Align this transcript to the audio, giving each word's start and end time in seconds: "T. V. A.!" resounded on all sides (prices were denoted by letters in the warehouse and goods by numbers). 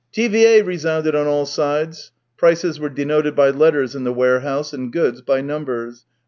"T. 0.13 0.27
V. 0.27 0.43
A.!" 0.47 0.61
resounded 0.63 1.13
on 1.13 1.27
all 1.27 1.45
sides 1.45 2.11
(prices 2.35 2.79
were 2.79 2.89
denoted 2.89 3.35
by 3.35 3.51
letters 3.51 3.95
in 3.95 4.03
the 4.03 4.11
warehouse 4.11 4.73
and 4.73 4.91
goods 4.91 5.21
by 5.21 5.41
numbers). 5.41 6.07